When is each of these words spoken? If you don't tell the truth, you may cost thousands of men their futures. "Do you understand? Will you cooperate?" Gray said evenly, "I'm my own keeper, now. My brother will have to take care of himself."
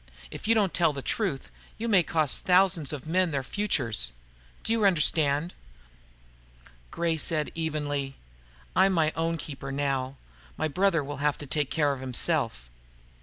If 0.31 0.47
you 0.47 0.55
don't 0.55 0.73
tell 0.73 0.93
the 0.93 1.03
truth, 1.03 1.51
you 1.77 1.87
may 1.87 2.01
cost 2.01 2.41
thousands 2.45 2.91
of 2.91 3.05
men 3.05 3.29
their 3.29 3.43
futures. 3.43 4.11
"Do 4.63 4.73
you 4.73 4.83
understand? 4.83 5.53
Will 5.53 5.53
you 5.53 6.63
cooperate?" 6.63 6.81
Gray 6.89 7.17
said 7.17 7.51
evenly, 7.53 8.15
"I'm 8.75 8.93
my 8.93 9.13
own 9.15 9.37
keeper, 9.37 9.71
now. 9.71 10.15
My 10.57 10.67
brother 10.67 11.03
will 11.03 11.17
have 11.17 11.37
to 11.37 11.45
take 11.45 11.69
care 11.69 11.93
of 11.93 11.99
himself." 12.01 12.67